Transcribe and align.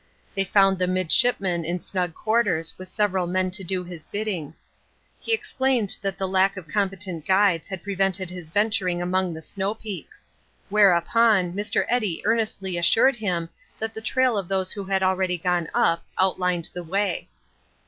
They 0.33 0.43
found 0.45 0.79
the 0.79 0.87
midshipman 0.87 1.63
in 1.63 1.79
snug 1.79 2.15
quarters 2.15 2.73
with 2.75 2.87
several 2.89 3.27
men 3.27 3.51
to 3.51 3.63
do 3.63 3.83
his 3.83 4.07
bidding. 4.07 4.55
He 5.19 5.31
explained 5.31 5.95
that 6.01 6.17
the 6.17 6.27
lack 6.27 6.57
of 6.57 6.67
competent 6.67 7.27
guides 7.27 7.67
had 7.69 7.83
prevented 7.83 8.31
his 8.31 8.49
venturing 8.49 8.99
among 8.99 9.35
the 9.35 9.43
snow 9.43 9.75
peaks. 9.75 10.27
Whereupon, 10.69 11.53
Mr. 11.53 11.85
Eddy 11.87 12.23
earnestly 12.25 12.79
assured 12.79 13.17
him 13.17 13.49
that 13.77 13.93
the 13.93 14.01
trail 14.01 14.39
of 14.39 14.47
those 14.47 14.71
who 14.71 14.85
had 14.85 15.03
already 15.03 15.37
gone 15.37 15.69
up 15.71 16.03
outlined 16.17 16.71
the 16.73 16.81
way. 16.83 17.29